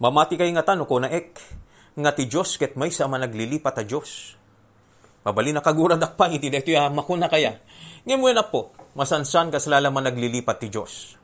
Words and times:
Mamati 0.00 0.40
kay 0.40 0.48
nga 0.56 0.64
tanong 0.64 0.88
ko 0.88 0.96
na 0.96 1.12
ek, 1.12 1.36
nga 1.92 2.16
ti 2.16 2.24
Diyos 2.24 2.56
ket 2.56 2.72
may 2.72 2.88
sa 2.88 3.04
managlilipat 3.04 3.76
a 3.76 3.84
Diyos. 3.84 4.32
Mabali 5.20 5.52
na 5.52 5.60
kagurad 5.60 6.00
pa, 6.16 6.32
iti 6.32 6.48
dito 6.48 6.72
ya 6.72 6.88
makuna 6.88 7.28
kaya. 7.28 7.60
Ngayon 8.08 8.32
na 8.32 8.48
po, 8.48 8.72
masansan 8.96 9.52
kaslala 9.52 9.92
man 9.92 10.08
naglilipat 10.08 10.56
ti 10.56 10.72
Diyos. 10.72 11.20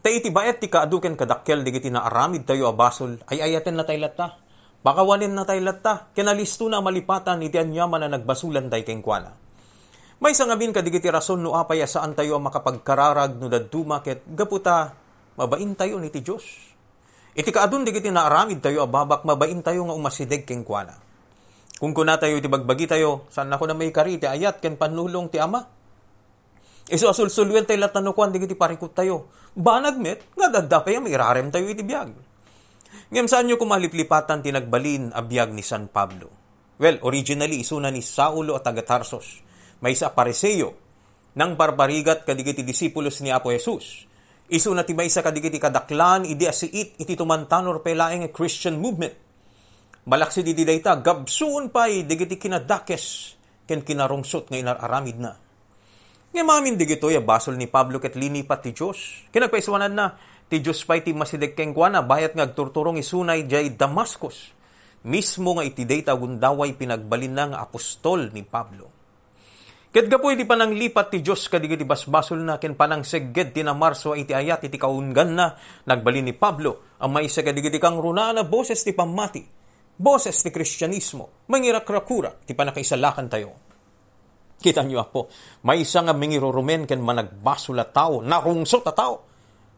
Ta 0.00 0.08
iti 0.08 0.32
bayat 0.32 0.56
ti 0.56 0.72
kaaduken 0.72 1.20
kadakkel 1.20 1.60
digiti 1.60 1.92
na 1.92 2.08
aramid 2.08 2.48
tayo 2.48 2.72
abasol, 2.72 3.20
ay 3.28 3.44
ayaten 3.44 3.76
na 3.76 3.84
tayo 3.84 4.00
lata. 4.00 4.40
Bakawanin 4.80 5.36
na 5.36 5.44
tayo 5.44 5.60
lata, 5.60 6.08
kinalisto 6.16 6.64
na 6.72 6.80
malipatan 6.80 7.44
iti 7.44 7.60
anyaman 7.60 8.08
na 8.08 8.16
nagbasulan 8.16 8.72
tayo 8.72 8.88
kengkwana. 8.88 9.36
May 10.24 10.32
sangabin 10.32 10.72
kadigiti 10.72 11.12
rason 11.12 11.44
no 11.44 11.60
apay 11.60 11.84
saan 11.84 12.16
tayo 12.16 12.40
makapagkararag 12.40 13.36
no 13.36 13.52
daduma 13.52 14.00
ket 14.00 14.24
gaputa 14.32 14.96
mabain 15.36 15.76
tayo 15.76 16.00
ni 16.00 16.08
ti 16.08 16.24
Diyos. 16.24 16.72
Iti 17.34 17.50
kaadun 17.50 17.82
digiti 17.82 18.14
na 18.14 18.30
aramid 18.30 18.62
tayo 18.62 18.86
ababak 18.86 19.26
mabain 19.26 19.58
tayo 19.58 19.82
nga 19.90 19.94
umasideg 19.98 20.46
kengkwana. 20.46 20.94
Kung 21.82 21.90
kuna 21.90 22.14
tayo 22.14 22.38
iti 22.38 22.46
bagbagi 22.46 22.86
tayo, 22.86 23.26
saan 23.26 23.50
ako 23.50 23.66
na 23.66 23.74
may 23.74 23.90
kari 23.90 24.22
ti 24.22 24.30
ayat 24.30 24.62
ken 24.62 24.78
panulong 24.78 25.26
ti 25.26 25.42
ama. 25.42 25.66
Iso 26.86 27.10
asulsulwen 27.10 27.66
tayo 27.66 27.82
latanukuan 27.82 28.30
digiti 28.30 28.54
parikot 28.54 28.94
tayo. 28.94 29.34
Banag 29.58 29.98
met, 29.98 30.22
nga 30.38 30.46
dadapay 30.46 31.02
ang 31.02 31.10
irarem 31.10 31.50
tayo 31.50 31.66
iti 31.66 31.82
biyag. 31.82 32.14
Ngem 33.10 33.26
saan 33.26 33.50
nyo 33.50 33.58
kumaliplipatan 33.58 34.38
tinagbalin 34.38 35.10
a 35.10 35.18
biyag 35.18 35.50
ni 35.50 35.66
San 35.66 35.90
Pablo? 35.90 36.30
Well, 36.78 37.02
originally 37.02 37.62
isuna 37.62 37.90
ni 37.90 38.02
Saulo 38.02 38.54
at 38.54 38.62
Tagatarsos. 38.62 39.42
May 39.82 39.98
sa 39.98 40.14
Pariseo 40.14 40.74
nang 41.34 41.58
barbarigat 41.58 42.22
kadigiti 42.22 42.62
disipulos 42.62 43.18
ni 43.18 43.34
Apo 43.34 43.50
Jesus. 43.50 44.06
Isu 44.44 44.76
na 44.76 44.84
ti 44.84 44.92
may 44.92 45.08
sa 45.08 45.24
kadigiti 45.24 45.56
kadaklan 45.56 46.28
idi 46.28 46.44
asiit 46.44 47.00
iti 47.00 47.16
tumantanor 47.16 47.80
pelaeng 47.80 48.28
Christian 48.28 48.76
movement. 48.76 49.16
Malaksi 50.04 50.44
di 50.44 50.52
dayta 50.52 51.00
gabsuon 51.00 51.72
pay 51.72 52.04
digiti 52.04 52.36
kinadakes 52.36 53.34
ken 53.64 53.80
kinarungsot 53.80 54.52
nga 54.52 54.60
inararamid 54.60 55.16
na. 55.16 55.32
Nga 56.28 56.44
mamin 56.44 56.76
digito 56.76 57.08
ya 57.08 57.24
basol 57.24 57.56
ni 57.56 57.64
Pablo 57.64 57.96
ket 57.96 58.20
linipat 58.20 58.68
ti 58.68 58.70
Dios. 58.76 59.24
Kinagpaiswanan 59.32 59.94
na 59.96 60.12
ti 60.44 60.60
Dios 60.60 60.84
pay 60.84 61.00
ti 61.00 61.16
masideg 61.16 61.56
kengkuana 61.56 62.04
bayat 62.04 62.36
nga 62.36 62.44
agturturong 62.44 63.00
isunay 63.00 63.48
jay 63.48 63.72
Damascus. 63.72 64.52
Mismo 65.08 65.56
nga 65.56 65.64
iti 65.64 65.88
dayta 65.88 66.12
gundaway 66.12 66.76
pinagbalin 66.76 67.32
na 67.32 67.44
nga 67.48 67.58
apostol 67.64 68.28
ni 68.28 68.44
Pablo. 68.44 68.93
Ket 69.94 70.10
gapoy 70.10 70.34
di 70.34 70.42
panang 70.42 70.74
lipat 70.74 71.14
ti 71.14 71.22
Dios 71.22 71.46
kadigiti 71.46 71.86
basbasol 71.86 72.42
na 72.42 72.58
ken 72.58 72.74
panang 72.74 73.06
segged 73.06 73.54
ti 73.54 73.62
na 73.62 73.78
Marso 73.78 74.18
iti 74.18 74.34
ayat 74.34 74.66
iti 74.66 74.74
kaungan 74.74 75.30
na 75.38 75.54
nagbalin 75.86 76.26
ni 76.26 76.34
Pablo 76.34 76.98
ang 76.98 77.14
may 77.14 77.30
sa 77.30 77.46
kadigiti 77.46 77.78
kang 77.78 78.02
runa 78.02 78.34
na 78.34 78.42
boses 78.42 78.82
ti 78.82 78.90
pamati 78.90 79.62
boses 79.94 80.42
ti 80.42 80.50
Kristyanismo, 80.50 81.46
mangirakrakura, 81.46 82.42
ti 82.42 82.52
panakaisalakan 82.58 83.26
tayo. 83.30 83.50
Kita 84.58 84.82
niyo 84.82 85.06
ako, 85.06 85.20
may 85.68 85.86
isa 85.86 86.02
nga 86.02 86.10
mingirurumen 86.10 86.90
ken 86.90 86.98
managbasula 86.98 87.86
tao, 87.94 88.18
narungsot 88.18 88.84
a 88.90 88.92
tao, 88.98 89.14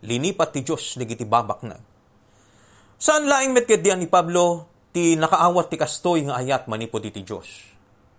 linipat 0.01 0.49
ti 0.57 0.61
Diyos 0.65 0.97
digiti 0.97 1.29
babak 1.29 1.61
na. 1.67 1.77
Saan 2.97 3.29
laing 3.29 3.53
met 3.53 3.69
diyan 3.69 4.01
ni 4.01 4.09
Pablo, 4.09 4.73
ti 4.97 5.13
nakaawat 5.13 5.69
ti 5.69 5.77
kastoy 5.77 6.25
nga 6.25 6.41
ayat 6.41 6.73
manipod 6.73 7.05
ti 7.05 7.13
Diyos. 7.13 7.76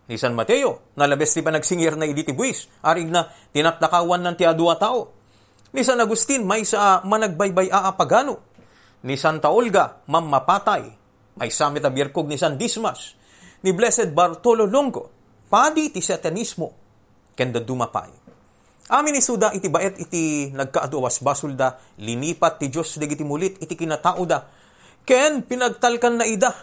Ni 0.07 0.15
San 0.15 0.31
Mateo, 0.39 0.95
nalabes 0.95 1.35
ti 1.35 1.43
panagsingir 1.43 1.99
na 1.99 2.07
iditi 2.07 2.31
buwis, 2.31 2.71
arig 2.79 3.11
na 3.11 3.27
tinatnakawan 3.51 4.23
ng 4.23 4.35
ti 4.39 4.47
adua 4.47 4.79
tao. 4.79 5.11
Ni 5.75 5.83
San 5.83 5.99
Agustin, 5.99 6.47
may 6.47 6.63
sa 6.63 7.03
managbaybay 7.03 7.67
aapagano. 7.67 8.39
Ni 9.03 9.19
Santa 9.19 9.51
Olga, 9.51 9.99
mamapatay, 10.07 10.83
may 11.35 11.51
samit 11.51 11.83
a 11.83 11.91
birkog 11.91 12.31
ni 12.31 12.39
San 12.39 12.55
Dismas, 12.55 13.19
ni 13.61 13.75
Blessed 13.75 14.15
Bartolo 14.15 14.63
Longo, 14.63 15.11
padi 15.51 15.91
ti 15.91 15.99
satanismo, 15.99 16.71
kenda 17.35 17.59
dumapay. 17.59 18.09
Amin 18.87 19.11
ni 19.11 19.19
Suda 19.19 19.51
iti 19.51 19.67
baet 19.67 19.99
iti 19.99 20.47
nagkaaduwas 20.55 21.19
basulda, 21.19 21.83
linipat 21.99 22.63
ti 22.63 22.71
Diyos 22.71 22.95
digiti 22.95 23.27
mulit 23.27 23.59
iti 23.59 23.75
kinatao 23.75 24.23
da, 24.23 24.39
ken 25.03 25.43
pinagtalkan 25.43 26.15
na 26.15 26.23
ida, 26.23 26.55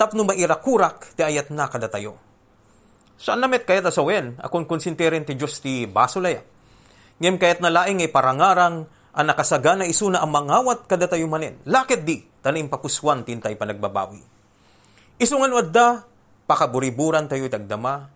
tapno 0.00 0.24
mairakurak 0.24 1.12
ti 1.12 1.20
ayat 1.20 1.52
na 1.52 1.68
kada 1.68 1.92
tayo. 3.20 3.28
Saan 3.28 3.44
namet 3.44 3.68
kayat 3.68 3.84
asawen, 3.84 4.40
akon 4.40 4.64
konsinterin 4.64 5.28
ti 5.28 5.36
Diyos 5.36 5.60
ti 5.60 5.84
basulaya. 5.84 6.40
Ngem 7.20 7.36
kayat 7.36 7.60
na 7.60 7.68
laing 7.68 8.00
ay 8.00 8.08
parangarang, 8.08 8.88
ang 9.12 9.26
nakasagana 9.28 9.84
isuna 9.84 10.24
ang 10.24 10.32
mangawat 10.32 10.88
kada 10.88 11.04
tayo 11.04 11.28
manin. 11.28 11.60
Lakit 11.68 12.00
di, 12.08 12.24
tanim 12.40 12.72
papuswan 12.72 13.28
tintay 13.28 13.60
panagbabawi. 13.60 14.24
Isungan 15.20 15.52
wadda, 15.52 16.08
pakaburiburan 16.48 17.28
tayo 17.28 17.44
tagdama. 17.52 18.08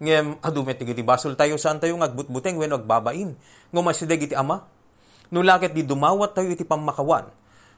Ngem 0.00 0.40
adumet 0.40 0.80
iti 0.80 1.02
basol 1.04 1.34
tayo 1.34 1.60
saan 1.60 1.82
tayo 1.82 1.98
ngagbutbuteng 2.00 2.56
wen 2.56 2.72
agbabain. 2.72 3.36
Ngumasideg 3.74 4.30
iti 4.30 4.34
ama. 4.38 4.64
No 5.28 5.44
lakit 5.44 5.76
di 5.76 5.84
dumawat 5.84 6.32
tayo 6.32 6.48
iti 6.48 6.64
pamakawan. 6.64 7.28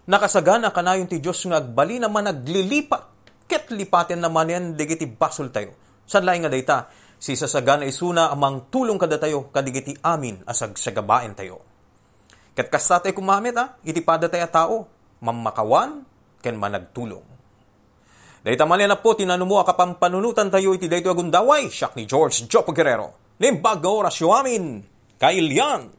Nakasagana 0.06 0.70
kanayon 0.70 1.10
ti 1.10 1.18
Diyos 1.18 1.42
nga 1.48 1.58
agbali 1.58 1.98
naman 1.98 2.30
naglilipat. 2.30 3.02
Ket 3.50 3.74
lipaten 3.74 4.22
naman 4.22 4.46
yan 4.52 4.64
digiti 4.78 5.08
basol 5.08 5.50
tayo. 5.50 5.74
San 6.10 6.26
laing 6.26 6.42
nga 6.42 6.50
dayta, 6.50 6.78
si 7.22 7.38
sasagana 7.38 7.86
isuna 7.86 8.34
amang 8.34 8.66
tulong 8.66 8.98
kada 8.98 9.14
tayo 9.14 9.46
kadigiti 9.54 9.94
amin 10.02 10.42
asag 10.42 10.74
sagabaen 10.74 11.38
tayo. 11.38 11.62
Ket 12.50 12.66
kasta 12.66 12.98
kumamit 13.14 13.54
ha, 13.54 13.78
iti 13.86 14.02
pada 14.02 14.26
tayo 14.26 14.50
tao, 14.50 14.76
mamakawan, 15.22 16.02
ken 16.42 16.58
managtulong. 16.58 17.22
Dayta 18.42 18.66
man 18.66 18.82
na 18.82 18.98
po, 18.98 19.14
tinanumo 19.14 19.62
akapampanunutan 19.62 20.50
tayo 20.50 20.74
iti 20.74 20.90
dayto 20.90 21.14
agundaway, 21.14 21.70
siyak 21.70 21.94
ni 21.94 22.10
George 22.10 22.50
Jopo 22.50 22.74
Guerrero. 22.74 23.38
Limbag 23.38 23.78
nga 23.78 23.90
orasyo 23.94 24.34
amin, 24.34 24.82
kailyan, 25.14 25.94